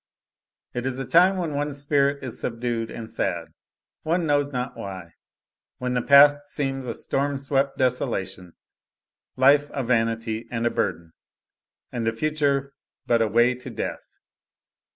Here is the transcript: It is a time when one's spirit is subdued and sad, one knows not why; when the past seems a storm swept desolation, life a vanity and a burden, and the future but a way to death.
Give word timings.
It 0.73 0.87
is 0.87 0.97
a 0.97 1.05
time 1.05 1.37
when 1.37 1.53
one's 1.53 1.77
spirit 1.77 2.23
is 2.23 2.39
subdued 2.39 2.89
and 2.89 3.11
sad, 3.11 3.49
one 4.01 4.25
knows 4.25 4.51
not 4.51 4.75
why; 4.75 5.13
when 5.77 5.93
the 5.93 6.01
past 6.01 6.47
seems 6.47 6.87
a 6.87 6.95
storm 6.95 7.37
swept 7.37 7.77
desolation, 7.77 8.53
life 9.35 9.69
a 9.75 9.83
vanity 9.83 10.47
and 10.49 10.65
a 10.65 10.71
burden, 10.71 11.11
and 11.91 12.07
the 12.07 12.13
future 12.13 12.73
but 13.05 13.21
a 13.21 13.27
way 13.27 13.53
to 13.53 13.69
death. 13.69 14.07